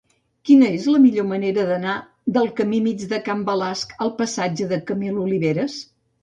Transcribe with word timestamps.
Quina 0.49 0.67
és 0.77 0.85
la 0.93 1.01
millor 1.01 1.27
manera 1.31 1.65
d'anar 1.71 1.93
del 2.37 2.49
camí 2.61 2.79
Mig 2.87 3.05
de 3.11 3.19
Can 3.29 3.45
Balasc 3.51 3.93
al 4.07 4.13
passatge 4.23 4.69
de 4.73 4.81
Camil 4.91 5.21
Oliveras? 5.27 5.79